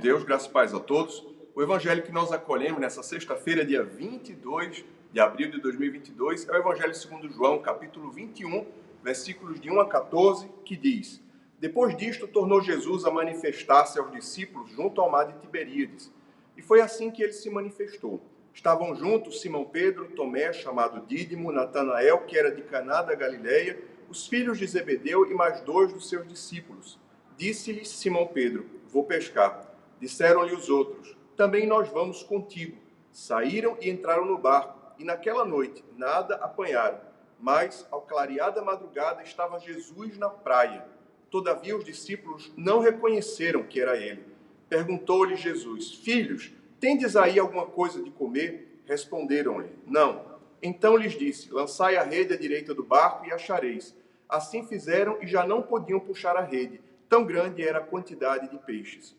Deus, 0.00 0.24
graças 0.24 0.48
e 0.48 0.50
paz 0.50 0.72
a 0.72 0.80
todos. 0.80 1.26
O 1.54 1.62
evangelho 1.62 2.02
que 2.02 2.10
nós 2.10 2.32
acolhemos 2.32 2.80
nessa 2.80 3.02
sexta-feira, 3.02 3.66
dia 3.66 3.84
22 3.84 4.82
de 5.12 5.20
abril 5.20 5.50
de 5.50 5.60
2022, 5.60 6.48
é 6.48 6.52
o 6.52 6.56
evangelho 6.56 6.94
segundo 6.94 7.28
João, 7.28 7.60
capítulo 7.60 8.10
21, 8.10 8.66
versículos 9.04 9.60
de 9.60 9.70
1 9.70 9.78
a 9.78 9.86
14, 9.86 10.48
que 10.64 10.74
diz: 10.74 11.22
Depois 11.58 11.94
disto, 11.94 12.26
tornou 12.26 12.62
Jesus 12.62 13.04
a 13.04 13.10
manifestar-se 13.10 13.98
aos 13.98 14.10
discípulos 14.10 14.70
junto 14.70 15.02
ao 15.02 15.10
mar 15.10 15.26
de 15.26 15.38
Tiberíades. 15.38 16.10
E 16.56 16.62
foi 16.62 16.80
assim 16.80 17.10
que 17.10 17.22
ele 17.22 17.34
se 17.34 17.50
manifestou. 17.50 18.22
Estavam 18.54 18.96
juntos 18.96 19.42
Simão 19.42 19.66
Pedro, 19.66 20.08
Tomé, 20.12 20.50
chamado 20.54 21.06
Dídimo, 21.06 21.52
Natanael, 21.52 22.20
que 22.20 22.38
era 22.38 22.50
de 22.50 22.62
Caná 22.62 23.02
da 23.02 23.14
Galileia, 23.14 23.78
os 24.08 24.26
filhos 24.26 24.58
de 24.58 24.66
Zebedeu 24.66 25.30
e 25.30 25.34
mais 25.34 25.60
dois 25.60 25.92
dos 25.92 26.08
seus 26.08 26.26
discípulos. 26.26 26.98
Disse-lhes 27.36 27.88
Simão 27.90 28.26
Pedro: 28.26 28.64
Vou 28.88 29.04
pescar. 29.04 29.69
Disseram-lhe 30.00 30.54
os 30.54 30.68
outros: 30.68 31.16
Também 31.36 31.66
nós 31.66 31.88
vamos 31.88 32.22
contigo. 32.22 32.76
Saíram 33.12 33.76
e 33.80 33.90
entraram 33.90 34.24
no 34.24 34.38
barco, 34.38 34.78
e 34.98 35.04
naquela 35.04 35.44
noite 35.44 35.84
nada 35.96 36.36
apanharam. 36.36 37.00
Mas, 37.38 37.86
ao 37.90 38.02
clarear 38.02 38.52
da 38.52 38.62
madrugada, 38.62 39.22
estava 39.22 39.58
Jesus 39.58 40.16
na 40.16 40.28
praia. 40.28 40.84
Todavia 41.30 41.76
os 41.76 41.84
discípulos 41.84 42.52
não 42.56 42.80
reconheceram 42.80 43.62
que 43.62 43.80
era 43.80 43.96
ele. 43.96 44.24
Perguntou-lhe 44.68 45.36
Jesus: 45.36 45.94
Filhos, 45.94 46.52
tendes 46.78 47.16
aí 47.16 47.38
alguma 47.38 47.66
coisa 47.66 48.02
de 48.02 48.10
comer? 48.10 48.82
Responderam-lhe: 48.86 49.70
Não. 49.86 50.24
Então 50.62 50.96
lhes 50.96 51.12
disse: 51.12 51.52
Lançai 51.52 51.96
a 51.96 52.02
rede 52.02 52.34
à 52.34 52.36
direita 52.36 52.74
do 52.74 52.82
barco 52.82 53.26
e 53.26 53.32
achareis. 53.32 53.94
Assim 54.28 54.66
fizeram 54.66 55.18
e 55.20 55.26
já 55.26 55.46
não 55.46 55.60
podiam 55.60 55.98
puxar 55.98 56.36
a 56.36 56.42
rede 56.42 56.80
Tão 57.10 57.24
grande 57.24 57.60
era 57.60 57.78
a 57.78 57.82
quantidade 57.82 58.48
de 58.48 58.56
peixes. 58.56 59.16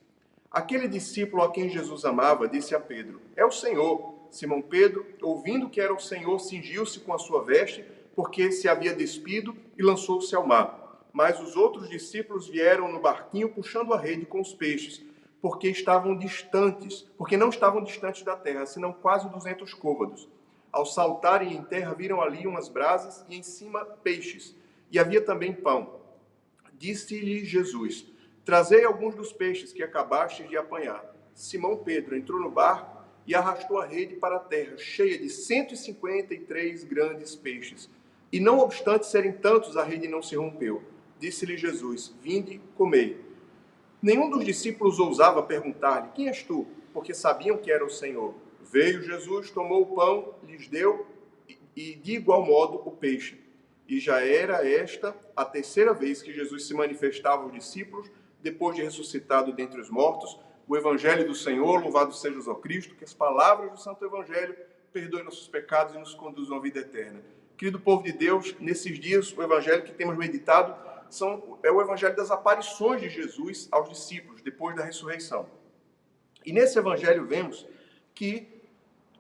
Aquele 0.52 0.90
discípulo 0.90 1.44
a 1.44 1.52
quem 1.52 1.70
Jesus 1.70 2.04
amava 2.04 2.46
disse 2.46 2.76
a 2.76 2.80
Pedro: 2.80 3.22
É 3.38 3.46
o 3.46 3.52
Senhor. 3.52 4.20
Simão 4.30 4.62
Pedro, 4.62 5.06
ouvindo 5.22 5.70
que 5.70 5.82
era 5.82 5.94
o 5.94 6.00
Senhor, 6.00 6.40
cingiu-se 6.40 7.02
com 7.02 7.14
a 7.14 7.18
sua 7.18 7.44
veste, 7.44 7.84
porque 8.16 8.52
se 8.52 8.68
havia 8.68 8.94
despido, 8.94 9.56
e 9.78 9.84
lançou-se 9.84 10.34
ao 10.34 10.48
mar. 10.48 11.06
Mas 11.12 11.40
os 11.42 11.58
outros 11.58 11.90
discípulos 11.90 12.48
vieram 12.48 12.90
no 12.90 13.02
barquinho 13.02 13.50
puxando 13.50 13.94
a 13.94 14.00
rede 14.00 14.26
com 14.26 14.40
os 14.40 14.54
peixes, 14.54 15.02
porque 15.42 15.68
estavam 15.68 16.18
distantes, 16.18 17.06
porque 17.18 17.36
não 17.36 17.50
estavam 17.50 17.84
distantes 17.84 18.24
da 18.24 18.36
terra, 18.36 18.66
senão 18.66 18.94
quase 18.94 19.30
duzentos 19.30 19.74
côvados. 19.74 20.30
Ao 20.72 20.86
saltarem 20.86 21.54
em 21.54 21.64
terra, 21.64 21.94
viram 21.94 22.22
ali 22.22 22.48
umas 22.48 22.70
brasas 22.70 23.26
e 23.28 23.36
em 23.36 23.44
cima 23.44 23.84
peixes, 23.84 24.56
e 24.90 24.98
havia 24.98 25.22
também 25.22 25.54
pão. 25.54 26.00
Disse-lhe 26.74 27.44
Jesus: 27.44 28.06
Trazei 28.44 28.84
alguns 28.84 29.16
dos 29.16 29.32
peixes 29.32 29.72
que 29.72 29.84
acabastes 29.84 30.50
de 30.50 30.58
apanhar. 30.58 31.06
Simão 31.34 31.78
Pedro 31.78 32.16
entrou 32.16 32.40
no 32.40 32.50
barco 32.50 33.02
e 33.26 33.36
arrastou 33.36 33.80
a 33.80 33.86
rede 33.86 34.16
para 34.16 34.38
a 34.38 34.40
terra, 34.40 34.78
cheia 34.78 35.18
de 35.18 35.30
153 35.30 36.84
grandes 36.84 37.36
peixes. 37.36 37.90
E 38.32 38.40
não 38.40 38.60
obstante 38.60 39.06
serem 39.06 39.34
tantos, 39.34 39.78
a 39.78 39.84
rede 39.84 40.08
não 40.08 40.22
se 40.22 40.36
rompeu. 40.36 40.82
Disse-lhe 41.20 41.58
Jesus: 41.58 42.16
Vinde, 42.22 42.60
comei. 42.76 43.20
Nenhum 44.02 44.30
dos 44.30 44.44
discípulos 44.44 45.00
ousava 45.00 45.44
perguntar-lhe: 45.44 46.10
Quem 46.16 46.28
és 46.28 46.44
tu? 46.44 46.66
Porque 46.94 47.14
sabiam 47.14 47.58
que 47.58 47.72
era 47.72 47.86
o 47.86 47.90
Senhor. 47.90 48.34
Veio 48.62 49.04
Jesus, 49.04 49.52
tomou 49.52 49.84
o 49.84 49.96
pão, 49.96 50.36
lhes 50.48 50.68
deu, 50.68 51.06
e 51.76 51.96
de 51.96 52.14
igual 52.14 52.46
modo 52.46 52.82
o 52.86 52.92
peixe 52.92 53.38
e 53.92 54.00
já 54.00 54.26
era 54.26 54.66
esta 54.66 55.14
a 55.36 55.44
terceira 55.44 55.94
vez 55.94 56.22
que 56.22 56.32
Jesus 56.32 56.66
se 56.66 56.74
manifestava 56.74 57.44
aos 57.44 57.52
discípulos 57.52 58.10
depois 58.42 58.76
de 58.76 58.84
ressuscitado 58.84 59.54
dentre 59.54 59.80
os 59.80 59.90
mortos. 59.90 60.40
O 60.68 60.78
Evangelho 60.78 61.28
do 61.28 61.36
Senhor, 61.36 61.82
louvado 61.82 62.14
seja 62.14 62.40
o 62.40 62.56
Cristo, 62.56 62.96
que 62.96 63.04
as 63.04 63.14
palavras 63.14 63.72
do 63.72 63.80
Santo 63.80 64.06
Evangelho 64.06 64.56
perdoem 64.92 65.24
nossos 65.24 65.48
pecados 65.48 65.96
e 65.96 65.98
nos 65.98 66.14
conduzam 66.14 66.58
à 66.58 66.60
vida 66.60 66.80
eterna. 66.80 67.22
Querido 67.58 67.80
povo 67.80 68.04
de 68.04 68.12
Deus, 68.12 68.56
nesses 68.60 69.00
dias 69.00 69.36
o 69.36 69.42
Evangelho 69.42 69.84
que 69.84 69.94
temos 69.94 70.18
meditado 70.18 70.76
são, 71.10 71.60
é 71.62 71.72
o 71.72 71.82
Evangelho 71.82 72.16
das 72.16 72.32
aparições 72.32 73.02
de 73.02 73.10
Jesus 73.10 73.68
aos 73.72 73.90
discípulos 73.90 74.42
depois 74.42 74.76
da 74.76 74.84
ressurreição. 74.84 75.48
E 76.46 76.52
nesse 76.52 76.80
Evangelho 76.80 77.26
vemos 77.26 77.68
que 78.16 78.48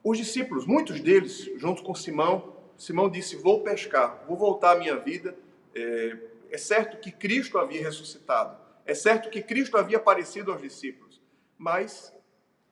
os 0.03 0.17
discípulos, 0.17 0.65
muitos 0.65 0.99
deles, 0.99 1.49
junto 1.57 1.83
com 1.83 1.93
Simão, 1.93 2.55
Simão 2.77 3.09
disse: 3.09 3.35
Vou 3.35 3.61
pescar, 3.61 4.23
vou 4.27 4.35
voltar 4.35 4.75
à 4.75 4.79
minha 4.79 4.95
vida. 4.95 5.35
É, 5.75 6.17
é 6.49 6.57
certo 6.57 6.97
que 6.97 7.11
Cristo 7.11 7.59
havia 7.59 7.81
ressuscitado, 7.81 8.57
é 8.91 8.93
certo 8.93 9.29
que 9.29 9.41
Cristo 9.41 9.77
havia 9.77 9.95
aparecido 9.95 10.51
aos 10.51 10.61
discípulos, 10.61 11.21
mas 11.57 12.13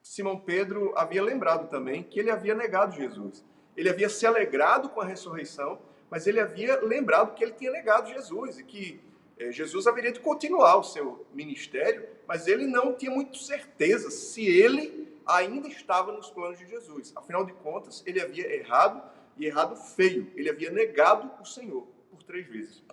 Simão 0.01 0.37
Pedro 0.37 0.91
havia 0.97 1.23
lembrado 1.23 1.69
também 1.69 2.03
que 2.03 2.19
ele 2.19 2.29
havia 2.29 2.53
negado 2.53 2.93
Jesus. 2.93 3.45
Ele 3.77 3.89
havia 3.89 4.09
se 4.09 4.27
alegrado 4.27 4.89
com 4.89 4.99
a 4.99 5.05
ressurreição, 5.05 5.79
mas 6.09 6.27
ele 6.27 6.41
havia 6.41 6.77
lembrado 6.81 7.33
que 7.35 7.41
ele 7.41 7.53
tinha 7.53 7.71
negado 7.71 8.09
Jesus 8.09 8.59
e 8.59 8.65
que 8.65 8.99
é, 9.37 9.49
Jesus 9.49 9.87
haveria 9.87 10.11
de 10.11 10.19
continuar 10.19 10.75
o 10.75 10.83
seu 10.83 11.25
ministério, 11.33 12.05
mas 12.27 12.47
ele 12.47 12.67
não 12.67 12.93
tinha 12.93 13.11
muito 13.11 13.37
certeza 13.37 14.11
se 14.11 14.45
ele 14.45 15.07
ainda 15.25 15.69
estava 15.69 16.11
nos 16.11 16.29
planos 16.29 16.59
de 16.59 16.67
Jesus. 16.67 17.13
Afinal 17.15 17.45
de 17.45 17.53
contas, 17.53 18.03
ele 18.05 18.19
havia 18.19 18.53
errado 18.53 19.01
e 19.37 19.45
errado 19.45 19.77
feio. 19.77 20.29
Ele 20.35 20.49
havia 20.49 20.69
negado 20.69 21.31
o 21.41 21.45
Senhor 21.45 21.87
por 22.11 22.21
três 22.23 22.45
vezes. 22.45 22.83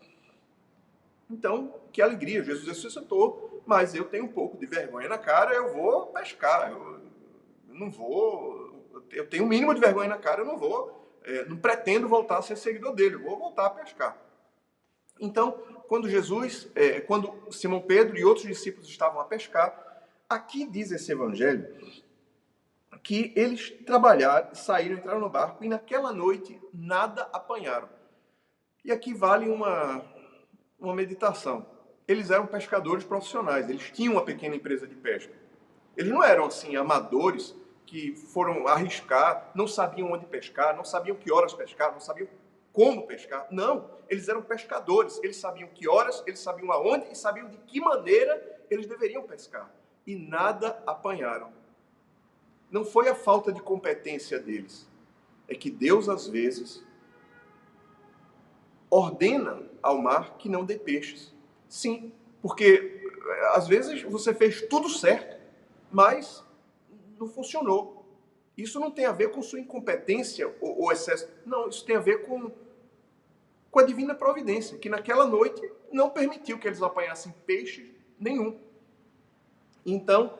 Então, 1.29 1.75
que 1.93 2.01
alegria, 2.01 2.43
Jesus 2.43 2.67
ressuscitou, 2.67 3.63
mas 3.67 3.95
eu 3.95 4.05
tenho 4.05 4.25
um 4.25 4.33
pouco 4.33 4.57
de 4.57 4.67
vergonha 4.67 5.09
na 5.09 5.19
cara, 5.19 5.55
eu 5.55 5.73
vou 5.73 6.07
pescar, 6.07 6.71
eu 6.71 7.01
não 7.69 7.91
vou, 7.91 9.03
eu 9.11 9.27
tenho 9.27 9.43
o 9.43 9.47
um 9.47 9.49
mínimo 9.49 9.75
de 9.75 9.81
vergonha 9.81 10.09
na 10.09 10.19
cara, 10.19 10.43
eu 10.43 10.47
não 10.47 10.57
vou, 10.57 11.19
é, 11.25 11.45
não 11.47 11.57
pretendo 11.57 12.09
voltar 12.09 12.39
a 12.39 12.43
ser 12.43 12.57
seguidor 12.57 12.95
dele, 12.95 13.17
vou 13.17 13.39
voltar 13.39 13.67
a 13.67 13.71
pescar. 13.71 14.17
Então, 15.21 15.53
quando 15.89 16.09
Jesus, 16.09 16.69
é, 16.75 17.01
quando 17.01 17.51
Simão 17.51 17.81
Pedro 17.81 18.17
e 18.17 18.25
outros 18.25 18.47
discípulos 18.47 18.89
estavam 18.89 19.21
a 19.21 19.25
pescar, 19.25 20.05
aqui 20.29 20.67
diz 20.67 20.93
esse 20.93 21.11
evangelho 21.11 21.67
que 23.03 23.33
eles 23.37 23.71
trabalharam, 23.85 24.55
saíram, 24.55 24.97
entraram 24.97 25.21
no 25.21 25.29
barco 25.29 25.65
e 25.65 25.69
naquela 25.69 26.13
noite 26.13 26.61
nada 26.73 27.29
apanharam. 27.33 27.89
E 28.85 28.91
aqui 28.91 29.15
vale 29.15 29.49
uma, 29.49 30.05
uma 30.79 30.95
meditação. 30.95 31.67
Eles 32.07 32.31
eram 32.31 32.47
pescadores 32.47 33.05
profissionais, 33.05 33.69
eles 33.69 33.91
tinham 33.91 34.15
uma 34.15 34.25
pequena 34.25 34.55
empresa 34.55 34.87
de 34.87 34.95
pesca. 34.95 35.33
Eles 35.97 36.11
não 36.11 36.23
eram 36.23 36.47
assim 36.47 36.77
amadores 36.77 37.55
que 37.85 38.15
foram 38.15 38.67
arriscar, 38.67 39.51
não 39.55 39.67
sabiam 39.67 40.13
onde 40.13 40.27
pescar, 40.27 40.77
não 40.77 40.85
sabiam 40.85 41.17
que 41.17 41.33
horas 41.33 41.55
pescar, 41.55 41.93
não 41.93 42.01
sabiam 42.01 42.29
como 42.73 43.07
pescar. 43.07 43.47
Não, 43.51 43.91
eles 44.09 44.29
eram 44.29 44.43
pescadores, 44.43 45.19
eles 45.23 45.37
sabiam 45.37 45.69
que 45.69 45.89
horas, 45.89 46.23
eles 46.27 46.41
sabiam 46.41 46.71
aonde 46.71 47.11
e 47.11 47.17
sabiam 47.17 47.49
de 47.49 47.57
que 47.59 47.81
maneira 47.81 48.61
eles 48.71 48.87
deveriam 48.87 49.23
pescar. 49.23 49.73
E 50.07 50.15
nada 50.15 50.83
apanharam 50.87 51.53
não 52.71 52.85
foi 52.85 53.09
a 53.09 53.15
falta 53.15 53.53
de 53.53 53.61
competência 53.61 54.39
deles. 54.39 54.89
É 55.49 55.55
que 55.55 55.71
Deus, 55.71 56.09
às 56.09 56.27
vezes, 56.27 56.85
ordena 58.91 59.63
ao 59.83 59.99
mar 59.99 60.37
que 60.37 60.49
não 60.49 60.65
dê 60.65 60.79
peixes. 60.79 61.35
Sim, 61.69 62.13
porque 62.41 63.03
às 63.55 63.67
vezes 63.67 64.03
você 64.03 64.33
fez 64.35 64.63
tudo 64.63 64.89
certo, 64.89 65.37
mas 65.91 66.45
não 67.19 67.29
funcionou. 67.29 68.07
Isso 68.57 68.81
não 68.81 68.91
tem 68.91 69.05
a 69.05 69.13
ver 69.13 69.31
com 69.31 69.43
sua 69.43 69.61
incompetência 69.61 70.53
ou, 70.61 70.83
ou 70.83 70.93
excesso. 70.93 71.29
Não, 71.45 71.69
isso 71.69 71.85
tem 71.85 71.97
a 71.97 72.01
ver 72.01 72.27
com, 72.27 72.51
com 73.71 73.81
a 73.81 73.83
divina 73.83 74.15
providência, 74.15 74.79
que 74.79 74.89
naquela 74.89 75.27
noite 75.27 75.61
não 75.93 76.09
permitiu 76.09 76.59
que 76.59 76.67
eles 76.67 76.83
apanhassem 76.83 77.35
peixe 77.45 77.95
nenhum. 78.19 78.59
Então, 79.85 80.39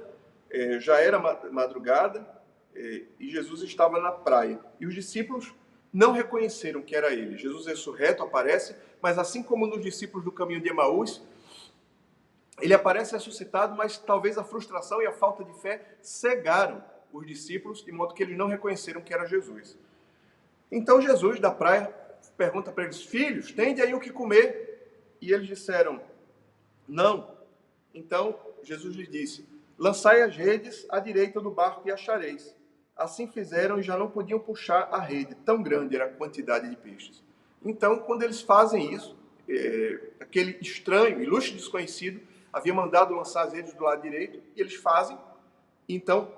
é, 0.51 0.81
já 0.81 0.99
era 0.99 1.19
madrugada 1.51 2.27
é, 2.75 3.03
e 3.21 3.31
Jesus 3.31 3.63
estava 3.63 4.01
na 4.01 4.13
praia. 4.13 4.59
E 4.81 4.87
os 4.87 4.95
discípulos 4.95 5.55
não 5.93 6.13
reconheceram 6.13 6.83
que 6.83 6.95
era 6.95 7.13
ele. 7.13 7.37
Jesus 7.37 7.67
ressurreto 7.67 8.23
aparece, 8.23 8.75
mas 9.01 9.19
assim 9.19 9.43
como 9.43 9.67
nos 9.67 9.83
discípulos 9.83 10.25
do 10.25 10.33
caminho 10.33 10.61
de 10.61 10.69
Emaús, 10.69 11.23
ele 12.61 12.75
aparece 12.75 13.13
ressuscitado, 13.13 13.77
mas 13.77 13.99
talvez 13.99 14.39
a 14.39 14.45
frustração 14.45 15.03
e 15.03 15.07
a 15.07 15.13
falta 15.13 15.45
de 15.45 15.53
fé 15.61 15.97
cegaram 16.01 16.83
os 17.13 17.27
discípulos, 17.27 17.85
de 17.85 17.93
modo 17.93 18.15
que 18.15 18.23
eles 18.23 18.37
não 18.37 18.49
reconheceram 18.49 19.01
que 19.01 19.13
era 19.13 19.27
Jesus. 19.27 19.79
Então 20.71 21.01
Jesus, 21.01 21.39
da 21.39 21.51
praia, 21.51 21.87
pergunta 22.37 22.73
para 22.73 22.85
eles: 22.85 23.03
Filhos, 23.03 23.53
tende 23.53 23.81
aí 23.81 23.95
o 23.95 24.01
que 24.01 24.11
comer? 24.11 25.17
E 25.21 25.33
eles 25.33 25.47
disseram: 25.47 26.01
Não. 26.89 27.37
Então 27.95 28.39
Jesus 28.63 28.95
lhes 28.97 29.09
disse: 29.09 29.47
Lançai 29.79 30.23
as 30.23 30.37
redes 30.37 30.87
à 30.89 30.99
direita 30.99 31.41
do 31.41 31.51
barco 31.51 31.87
e 31.87 31.93
achareis. 31.93 32.55
Assim 32.97 33.27
fizeram 33.27 33.79
e 33.79 33.83
já 33.83 33.97
não 33.97 34.11
podiam 34.11 34.39
puxar 34.39 34.89
a 34.91 34.99
rede, 34.99 35.35
tão 35.35 35.63
grande 35.63 35.95
era 35.95 36.07
a 36.07 36.13
quantidade 36.13 36.71
de 36.71 36.77
peixes. 36.77 37.23
Então, 37.63 37.99
quando 37.99 38.23
eles 38.23 38.41
fazem 38.41 38.95
isso, 38.95 39.17
é, 39.49 40.01
aquele 40.19 40.57
estranho, 40.61 41.23
ilustre 41.23 41.55
desconhecido, 41.55 42.21
havia 42.53 42.73
mandado 42.73 43.15
lançar 43.15 43.43
as 43.43 43.53
redes 43.53 43.75
do 43.75 43.85
lado 43.85 44.01
direito, 44.01 44.43
e 44.57 44.61
eles 44.61 44.75
fazem. 44.75 45.19
Então, 45.87 46.33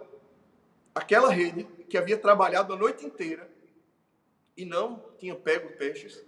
aquela 0.93 1.31
rede 1.31 1.65
que 1.89 1.97
havia 1.97 2.19
trabalhado 2.19 2.73
a 2.73 2.77
noite 2.77 3.07
inteira 3.07 3.49
e 4.57 4.65
não 4.65 5.01
tinha 5.17 5.37
pego 5.37 5.71
peixes, 5.77 6.25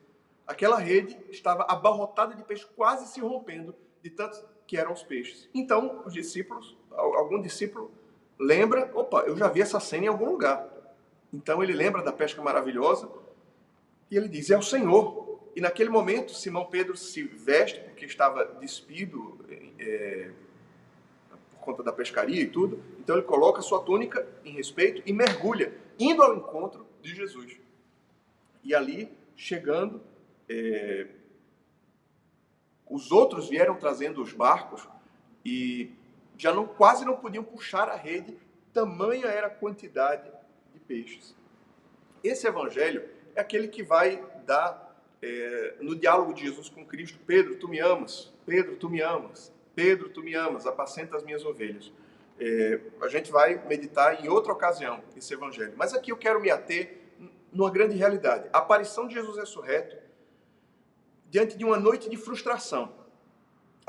aquela 0.47 0.79
rede 0.79 1.19
estava 1.29 1.65
abarrotada 1.65 2.35
de 2.37 2.45
peixes, 2.45 2.67
quase 2.77 3.13
se 3.13 3.21
rompendo 3.21 3.75
de 4.01 4.11
tantos 4.11 4.45
que 4.65 4.77
eram 4.77 4.93
os 4.93 5.03
peixes. 5.03 5.49
Então, 5.53 6.03
os 6.07 6.13
discípulos, 6.13 6.77
algum 6.91 7.43
discípulo 7.43 7.91
lembra, 8.41 8.91
opa, 8.95 9.21
eu 9.21 9.37
já 9.37 9.47
vi 9.49 9.61
essa 9.61 9.79
cena 9.79 10.07
em 10.07 10.09
algum 10.09 10.31
lugar. 10.31 10.67
Então 11.33 11.63
ele 11.63 11.75
lembra 11.75 12.03
da 12.03 12.13
pesca 12.13 12.43
maravilhosa 12.43 13.09
e 14.11 14.17
ele 14.17 14.29
diz: 14.29 14.51
É 14.51 14.57
o 14.57 14.63
Senhor. 14.63 15.29
E 15.55 15.61
naquele 15.61 15.91
momento, 15.91 16.33
Simão 16.33 16.65
Pedro 16.65 16.97
se 16.97 17.23
veste, 17.23 17.81
porque 17.81 18.07
estava 18.07 18.45
despido 18.61 19.45
é, 19.79 20.31
por 21.51 21.61
conta 21.61 21.83
da 21.83 21.93
pescaria 21.93 22.41
e 22.41 22.47
tudo. 22.47 22.83
Então 22.99 23.17
ele 23.17 23.27
coloca 23.27 23.61
sua 23.61 23.83
túnica 23.83 24.27
em 24.45 24.53
respeito 24.53 25.03
e 25.05 25.13
mergulha, 25.13 25.75
indo 25.99 26.23
ao 26.23 26.37
encontro 26.37 26.87
de 27.03 27.15
Jesus. 27.15 27.59
E 28.63 28.75
ali, 28.75 29.13
chegando, 29.37 30.01
é, 30.49 31.09
os 32.89 33.11
outros 33.11 33.49
vieram 33.49 33.75
trazendo 33.75 34.23
os 34.23 34.33
barcos 34.33 34.89
e 35.45 35.93
já 36.41 36.55
não, 36.55 36.67
quase 36.67 37.05
não 37.05 37.19
podiam 37.19 37.45
puxar 37.45 37.87
a 37.91 37.95
rede, 37.95 38.35
tamanha 38.73 39.27
era 39.27 39.49
a 39.49 39.51
quantidade 39.51 40.31
de 40.73 40.81
peixes. 40.81 41.37
Esse 42.25 42.47
evangelho 42.47 43.07
é 43.35 43.43
aquele 43.43 43.69
que 43.69 43.83
vai 43.83 44.25
dar 44.47 45.05
é, 45.21 45.75
no 45.83 45.95
diálogo 45.95 46.33
de 46.33 46.47
Jesus 46.47 46.71
com 46.71 46.83
Cristo: 46.83 47.19
Pedro, 47.27 47.57
tu 47.57 47.69
me 47.69 47.79
amas, 47.79 48.33
Pedro, 48.47 48.77
tu 48.77 48.89
me 48.89 49.03
amas, 49.03 49.53
Pedro, 49.75 50.09
tu 50.09 50.23
me 50.23 50.35
amas, 50.35 50.67
apacenta 50.67 51.15
as 51.15 51.23
minhas 51.23 51.45
ovelhas. 51.45 51.93
É, 52.39 52.81
a 53.03 53.09
gente 53.09 53.31
vai 53.31 53.63
meditar 53.67 54.25
em 54.25 54.29
outra 54.31 54.51
ocasião 54.51 55.05
esse 55.15 55.35
evangelho, 55.35 55.75
mas 55.77 55.93
aqui 55.93 56.11
eu 56.11 56.17
quero 56.17 56.41
me 56.41 56.51
ater 56.51 57.03
numa 57.53 57.71
grande 57.71 57.97
realidade: 57.97 58.49
a 58.51 58.59
aparição 58.59 59.07
de 59.07 59.13
Jesus 59.13 59.37
ressurreto 59.37 59.95
diante 61.29 61.59
de 61.59 61.67
uma 61.67 61.79
noite 61.79 62.09
de 62.09 62.17
frustração. 62.17 62.99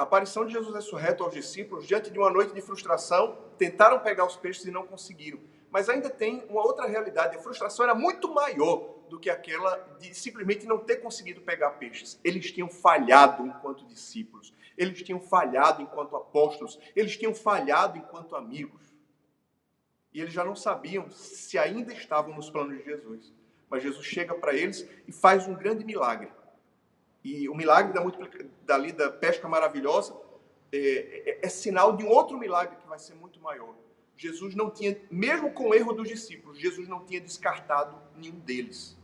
A 0.01 0.03
aparição 0.03 0.44
de 0.44 0.53
Jesus 0.53 0.74
ressurreto 0.74 1.24
aos 1.24 1.31
discípulos 1.31 1.86
diante 1.86 2.09
de 2.09 2.18
uma 2.18 2.31
noite 2.31 2.56
de 2.56 2.62
frustração, 2.62 3.38
tentaram 3.56 4.00
pegar 4.00 4.25
os 4.25 4.36
peixes 4.36 4.65
e 4.65 4.71
não 4.71 4.83
conseguiram. 4.83 5.39
Mas 5.69 5.89
ainda 5.89 6.09
tem 6.09 6.44
uma 6.50 6.63
outra 6.63 6.88
realidade: 6.88 7.38
a 7.38 7.39
frustração 7.39 7.86
era 7.86 7.94
muito 7.94 8.27
maior 8.33 8.95
do 9.07 9.19
que 9.19 9.30
aquela 9.30 9.77
de 10.00 10.12
simplesmente 10.15 10.65
não 10.65 10.80
ter 10.80 10.95
conseguido 10.95 11.42
pegar 11.42 11.69
peixes. 11.74 12.19
Eles 12.24 12.51
tinham 12.51 12.68
falhado 12.68 13.45
enquanto 13.45 13.86
discípulos, 13.86 14.51
eles 14.75 15.03
tinham 15.03 15.19
falhado 15.19 15.83
enquanto 15.83 16.15
apóstolos, 16.15 16.80
eles 16.95 17.15
tinham 17.15 17.36
falhado 17.36 18.00
enquanto 18.00 18.36
amigos. 18.36 18.81
E 20.12 20.19
eles 20.19 20.33
já 20.33 20.44
não 20.44 20.56
sabiam 20.56 21.12
se 21.12 21.59
ainda 21.59 21.94
estavam 21.94 22.33
nos 22.36 22.50
planos 22.50 22.75
de 22.75 22.83
Jesus. 22.83 23.31
Mas 23.69 23.83
Jesus 23.83 24.04
chega 24.04 24.33
para 24.33 24.56
eles 24.56 24.83
e 25.07 25.12
faz 25.12 25.47
um 25.47 25.54
grande 25.54 25.86
milagre. 25.86 26.31
E 27.23 27.47
o 27.47 27.56
milagre 27.56 27.94
da, 27.94 28.03
dali 28.65 28.91
da 28.91 29.12
pesca 29.12 29.47
maravilhosa 29.47 30.15
é, 30.71 31.39
é, 31.41 31.45
é 31.45 31.50
sinal 31.50 31.95
de 31.95 32.03
um 32.03 32.09
outro 32.09 32.38
milagre 32.38 32.75
que 32.77 32.88
vai 32.88 32.97
ser 32.97 33.13
muito 33.15 33.39
maior. 33.39 33.75
Jesus 34.18 34.53
não 34.56 34.69
tinha, 34.69 34.97
mesmo 35.09 35.51
com 35.51 35.69
o 35.69 35.73
erro 35.73 35.94
dos 35.94 36.07
discípulos, 36.07 36.59
Jesus 36.59 36.88
não 36.88 37.03
tinha 37.03 37.19
descartado 37.19 37.97
nenhum 38.15 38.39
deles. 38.39 38.97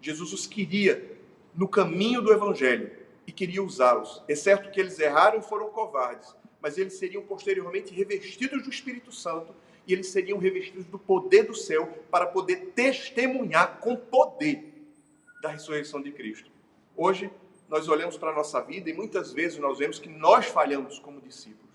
Jesus 0.00 0.32
os 0.32 0.46
queria 0.46 1.18
no 1.54 1.68
caminho 1.68 2.20
do 2.20 2.32
Evangelho 2.32 2.90
e 3.26 3.32
queria 3.32 3.62
usá-los. 3.62 4.22
É 4.28 4.34
certo 4.34 4.70
que 4.70 4.80
eles 4.80 4.98
erraram 4.98 5.38
e 5.38 5.42
foram 5.42 5.70
covardes, 5.70 6.34
mas 6.60 6.76
eles 6.76 6.94
seriam 6.94 7.22
posteriormente 7.22 7.94
revestidos 7.94 8.62
do 8.62 8.70
Espírito 8.70 9.12
Santo 9.12 9.54
e 9.86 9.92
eles 9.92 10.08
seriam 10.08 10.38
revestidos 10.38 10.84
do 10.86 10.98
poder 10.98 11.44
do 11.44 11.54
céu 11.54 11.86
para 12.10 12.26
poder 12.26 12.72
testemunhar 12.74 13.78
com 13.78 13.96
poder 13.96 14.72
da 15.40 15.50
ressurreição 15.50 16.02
de 16.02 16.10
Cristo. 16.10 16.50
Hoje, 16.96 17.30
nós 17.68 17.88
olhamos 17.88 18.16
para 18.16 18.30
a 18.30 18.34
nossa 18.34 18.60
vida 18.60 18.88
e 18.88 18.94
muitas 18.94 19.32
vezes 19.32 19.58
nós 19.58 19.78
vemos 19.78 19.98
que 19.98 20.08
nós 20.08 20.46
falhamos 20.46 20.98
como 21.00 21.20
discípulos. 21.20 21.72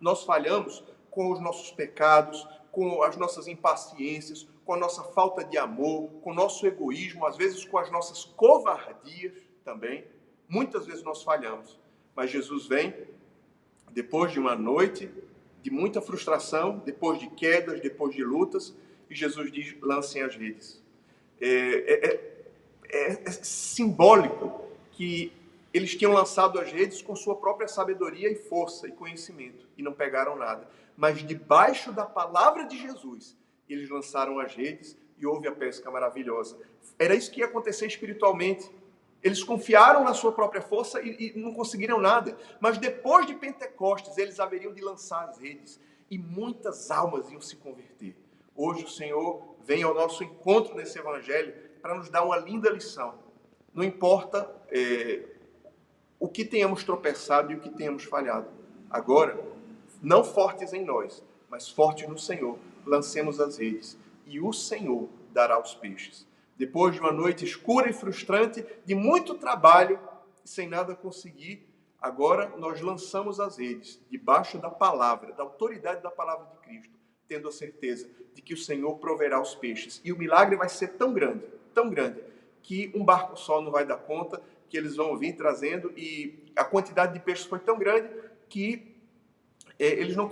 Nós 0.00 0.24
falhamos 0.24 0.82
com 1.10 1.30
os 1.30 1.40
nossos 1.40 1.70
pecados, 1.70 2.46
com 2.70 3.02
as 3.02 3.16
nossas 3.16 3.46
impaciências, 3.46 4.48
com 4.64 4.72
a 4.72 4.78
nossa 4.78 5.02
falta 5.02 5.44
de 5.44 5.58
amor, 5.58 6.08
com 6.22 6.30
o 6.30 6.34
nosso 6.34 6.66
egoísmo, 6.66 7.26
às 7.26 7.36
vezes 7.36 7.64
com 7.64 7.76
as 7.76 7.90
nossas 7.90 8.24
covardias 8.24 9.34
também. 9.62 10.04
Muitas 10.48 10.86
vezes 10.86 11.02
nós 11.02 11.22
falhamos, 11.22 11.78
mas 12.16 12.30
Jesus 12.30 12.66
vem 12.66 12.94
depois 13.90 14.32
de 14.32 14.40
uma 14.40 14.56
noite 14.56 15.10
de 15.62 15.70
muita 15.70 16.00
frustração, 16.00 16.78
depois 16.84 17.18
de 17.18 17.28
quedas, 17.28 17.80
depois 17.80 18.14
de 18.14 18.24
lutas, 18.24 18.74
e 19.10 19.14
Jesus 19.14 19.52
diz: 19.52 19.76
lancem 19.82 20.22
as 20.22 20.34
redes. 20.34 20.82
É, 21.38 21.46
é, 21.46 22.06
é, 22.06 22.42
é, 22.90 23.22
é 23.26 23.30
simbólico 23.30 24.61
que 24.92 25.32
eles 25.72 25.96
tinham 25.96 26.12
lançado 26.12 26.60
as 26.60 26.70
redes 26.70 27.00
com 27.00 27.16
sua 27.16 27.34
própria 27.34 27.66
sabedoria 27.66 28.30
e 28.30 28.34
força 28.34 28.86
e 28.86 28.92
conhecimento 28.92 29.66
e 29.76 29.82
não 29.82 29.92
pegaram 29.92 30.36
nada. 30.36 30.68
Mas 30.96 31.26
debaixo 31.26 31.92
da 31.92 32.04
palavra 32.04 32.64
de 32.64 32.78
Jesus, 32.78 33.36
eles 33.68 33.88
lançaram 33.88 34.38
as 34.38 34.54
redes 34.54 34.96
e 35.18 35.26
houve 35.26 35.48
a 35.48 35.52
pesca 35.52 35.90
maravilhosa. 35.90 36.58
Era 36.98 37.14
isso 37.14 37.30
que 37.30 37.40
ia 37.40 37.46
acontecer 37.46 37.86
espiritualmente. 37.86 38.70
Eles 39.22 39.42
confiaram 39.42 40.04
na 40.04 40.12
sua 40.12 40.32
própria 40.32 40.60
força 40.60 41.00
e, 41.00 41.32
e 41.34 41.38
não 41.38 41.54
conseguiram 41.54 41.98
nada. 41.98 42.36
Mas 42.60 42.76
depois 42.76 43.26
de 43.26 43.34
Pentecostes, 43.34 44.18
eles 44.18 44.40
haveriam 44.40 44.74
de 44.74 44.82
lançar 44.82 45.28
as 45.28 45.38
redes 45.38 45.80
e 46.10 46.18
muitas 46.18 46.90
almas 46.90 47.30
iam 47.30 47.40
se 47.40 47.56
converter. 47.56 48.14
Hoje 48.54 48.84
o 48.84 48.88
Senhor 48.88 49.42
vem 49.64 49.82
ao 49.82 49.94
nosso 49.94 50.22
encontro 50.22 50.74
nesse 50.74 50.98
evangelho 50.98 51.54
para 51.80 51.94
nos 51.94 52.10
dar 52.10 52.24
uma 52.24 52.36
linda 52.36 52.68
lição. 52.68 53.14
Não 53.74 53.82
importa 53.82 54.50
é, 54.70 55.22
o 56.18 56.28
que 56.28 56.44
tenhamos 56.44 56.84
tropeçado 56.84 57.50
e 57.50 57.54
o 57.56 57.60
que 57.60 57.70
tenhamos 57.70 58.04
falhado. 58.04 58.48
Agora, 58.90 59.42
não 60.02 60.22
fortes 60.22 60.72
em 60.72 60.84
nós, 60.84 61.24
mas 61.48 61.68
fortes 61.68 62.08
no 62.08 62.18
Senhor, 62.18 62.58
lancemos 62.86 63.40
as 63.40 63.56
redes, 63.58 63.96
e 64.26 64.40
o 64.40 64.52
Senhor 64.52 65.08
dará 65.32 65.60
os 65.60 65.74
peixes. 65.74 66.26
Depois 66.56 66.94
de 66.94 67.00
uma 67.00 67.12
noite 67.12 67.44
escura 67.44 67.88
e 67.88 67.92
frustrante, 67.92 68.64
de 68.84 68.94
muito 68.94 69.34
trabalho, 69.34 69.98
sem 70.44 70.68
nada 70.68 70.94
conseguir, 70.94 71.66
agora 72.00 72.52
nós 72.58 72.80
lançamos 72.80 73.40
as 73.40 73.58
redes, 73.58 74.00
debaixo 74.10 74.58
da 74.58 74.70
palavra, 74.70 75.32
da 75.32 75.42
autoridade 75.42 76.02
da 76.02 76.10
palavra 76.10 76.46
de 76.46 76.58
Cristo, 76.58 76.94
tendo 77.26 77.48
a 77.48 77.52
certeza 77.52 78.08
de 78.34 78.42
que 78.42 78.54
o 78.54 78.58
Senhor 78.58 78.96
proverá 78.98 79.40
os 79.40 79.54
peixes. 79.54 80.00
E 80.04 80.12
o 80.12 80.18
milagre 80.18 80.56
vai 80.56 80.68
ser 80.68 80.88
tão 80.88 81.12
grande, 81.12 81.44
tão 81.72 81.88
grande, 81.88 82.20
que 82.62 82.92
um 82.94 83.04
barco 83.04 83.36
só 83.36 83.60
não 83.60 83.70
vai 83.70 83.84
dar 83.84 83.96
conta, 83.96 84.42
que 84.68 84.76
eles 84.76 84.96
vão 84.96 85.16
vir 85.18 85.34
trazendo, 85.34 85.92
e 85.96 86.44
a 86.56 86.64
quantidade 86.64 87.12
de 87.12 87.20
peixes 87.20 87.44
foi 87.44 87.58
tão 87.58 87.78
grande 87.78 88.08
que 88.48 88.96
é, 89.78 89.86
eles 89.86 90.16
não 90.16 90.28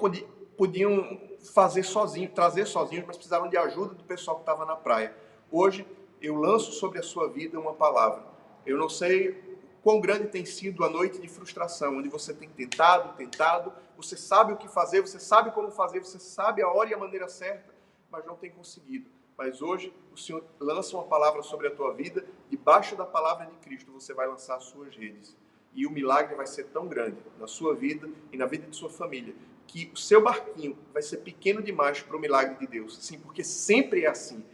podiam 0.57 1.21
fazer 1.53 1.83
sozinhos, 1.83 2.33
trazer 2.35 2.67
sozinhos, 2.67 3.05
mas 3.07 3.17
precisavam 3.17 3.49
de 3.49 3.57
ajuda 3.57 3.95
do 3.95 4.05
pessoal 4.05 4.37
que 4.37 4.43
estava 4.43 4.65
na 4.65 4.77
praia. 4.77 5.15
Hoje 5.51 5.87
eu 6.21 6.37
lanço 6.37 6.73
sobre 6.73 6.99
a 6.99 7.03
sua 7.03 7.29
vida 7.29 7.59
uma 7.59 7.75
palavra. 7.75 8.25
Eu 8.65 8.77
não 8.77 8.89
sei 8.89 9.59
quão 9.83 10.01
grande 10.01 10.29
tem 10.29 10.45
sido 10.45 10.85
a 10.85 10.91
noite 10.91 11.21
de 11.21 11.29
frustração, 11.29 11.97
onde 11.97 12.09
você 12.09 12.35
tem 12.35 12.49
tentado, 12.49 13.17
tentado, 13.17 13.73
você 13.97 14.17
sabe 14.17 14.53
o 14.53 14.57
que 14.57 14.69
fazer, 14.69 15.01
você 15.01 15.19
sabe 15.19 15.51
como 15.53 15.71
fazer, 15.71 16.01
você 16.01 16.19
sabe 16.19 16.63
a 16.63 16.69
hora 16.69 16.91
e 16.91 16.95
a 16.95 16.99
maneira 16.99 17.29
certa, 17.29 17.75
mas 18.11 18.25
não 18.25 18.37
tem 18.37 18.51
conseguido. 18.51 19.11
Mas 19.37 19.63
hoje 19.63 19.93
o 20.13 20.17
Senhor 20.17 20.45
lança 20.59 20.97
uma 20.97 21.05
palavra 21.05 21.43
sobre 21.43 21.69
a 21.69 21.75
tua 21.75 21.95
vida, 21.95 22.25
debaixo 22.49 22.95
da 22.97 23.07
palavra 23.07 23.47
de 23.47 23.57
Cristo 23.57 23.91
você 23.93 24.13
vai 24.13 24.27
lançar 24.27 24.57
as 24.57 24.65
suas 24.65 24.95
redes 24.95 25.37
e 25.73 25.87
o 25.87 25.91
milagre 25.91 26.35
vai 26.35 26.47
ser 26.47 26.65
tão 26.65 26.87
grande 26.87 27.19
na 27.39 27.47
sua 27.47 27.75
vida 27.75 28.09
e 28.33 28.37
na 28.37 28.47
vida 28.47 28.67
de 28.67 28.77
sua 28.77 28.91
família 28.91 29.35
que 29.71 29.89
o 29.95 29.97
seu 29.97 30.21
barquinho 30.21 30.77
vai 30.93 31.01
ser 31.01 31.19
pequeno 31.19 31.63
demais 31.63 32.03
para 32.03 32.17
o 32.17 32.21
milagre 32.21 32.57
de 32.57 32.67
Deus. 32.67 32.99
Sim, 33.05 33.21
porque 33.21 33.45
sempre 33.45 34.05
é 34.05 34.09
assim. 34.09 34.45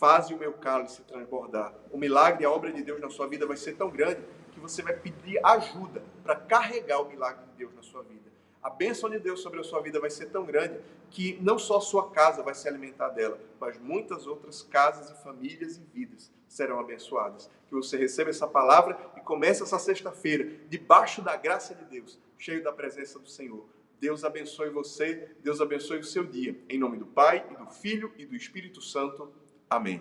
Faze 0.00 0.34
o 0.34 0.38
meu 0.38 0.52
cálice 0.54 1.02
transbordar. 1.02 1.72
O 1.92 1.96
milagre, 1.96 2.44
a 2.44 2.50
obra 2.50 2.72
de 2.72 2.82
Deus 2.82 3.00
na 3.00 3.08
sua 3.08 3.28
vida 3.28 3.46
vai 3.46 3.56
ser 3.56 3.76
tão 3.76 3.88
grande 3.88 4.20
que 4.50 4.58
você 4.58 4.82
vai 4.82 4.94
pedir 4.94 5.38
ajuda 5.46 6.02
para 6.24 6.34
carregar 6.34 7.00
o 7.02 7.08
milagre 7.08 7.44
de 7.46 7.52
Deus 7.52 7.72
na 7.72 7.82
sua 7.82 8.02
vida. 8.02 8.28
A 8.62 8.70
bênção 8.70 9.08
de 9.08 9.18
Deus 9.18 9.40
sobre 9.40 9.60
a 9.60 9.64
sua 9.64 9.80
vida 9.80 10.00
vai 10.00 10.10
ser 10.10 10.26
tão 10.26 10.44
grande 10.44 10.80
que 11.10 11.38
não 11.40 11.58
só 11.58 11.78
a 11.78 11.80
sua 11.80 12.10
casa 12.10 12.42
vai 12.42 12.54
se 12.54 12.68
alimentar 12.68 13.10
dela, 13.10 13.38
mas 13.60 13.78
muitas 13.78 14.26
outras 14.26 14.62
casas 14.62 15.10
e 15.10 15.22
famílias 15.22 15.76
e 15.76 15.80
vidas 15.94 16.32
serão 16.48 16.80
abençoadas. 16.80 17.50
Que 17.68 17.74
você 17.74 17.96
receba 17.96 18.30
essa 18.30 18.46
palavra 18.46 18.98
e 19.16 19.20
comece 19.20 19.62
essa 19.62 19.78
sexta-feira 19.78 20.50
debaixo 20.68 21.22
da 21.22 21.36
graça 21.36 21.74
de 21.74 21.84
Deus, 21.84 22.18
cheio 22.38 22.62
da 22.62 22.72
presença 22.72 23.18
do 23.18 23.28
Senhor. 23.28 23.66
Deus 24.00 24.24
abençoe 24.24 24.70
você, 24.70 25.30
Deus 25.42 25.60
abençoe 25.60 26.00
o 26.00 26.04
seu 26.04 26.24
dia. 26.24 26.58
Em 26.68 26.78
nome 26.78 26.98
do 26.98 27.06
Pai, 27.06 27.46
e 27.50 27.56
do 27.56 27.66
Filho 27.66 28.12
e 28.18 28.26
do 28.26 28.36
Espírito 28.36 28.80
Santo. 28.80 29.32
Amém. 29.70 30.00